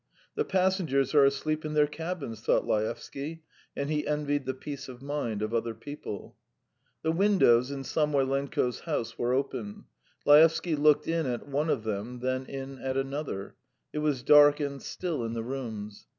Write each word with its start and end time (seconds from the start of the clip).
"The 0.33 0.45
passengers 0.45 1.13
are 1.13 1.25
asleep 1.25 1.63
in 1.63 1.75
their 1.75 1.85
cabins..." 1.85 2.41
thought 2.41 2.65
Laevsky, 2.65 3.43
and 3.75 3.87
he 3.87 4.07
envied 4.07 4.47
the 4.47 4.55
peace 4.55 4.89
of 4.89 4.99
mind 5.03 5.43
of 5.43 5.53
other 5.53 5.75
people. 5.75 6.35
The 7.03 7.11
windows 7.11 7.69
in 7.69 7.83
Samoylenko's 7.83 8.79
house 8.79 9.19
were 9.19 9.35
open. 9.35 9.85
Laevsky 10.25 10.75
looked 10.75 11.07
in 11.07 11.27
at 11.27 11.47
one 11.47 11.69
of 11.69 11.83
them, 11.83 12.19
then 12.21 12.47
in 12.47 12.79
at 12.79 12.97
another; 12.97 13.53
it 13.93 13.99
was 13.99 14.23
dark 14.23 14.59
and 14.59 14.81
still 14.81 15.23
in 15.23 15.33
the 15.33 15.43
rooms. 15.43 16.07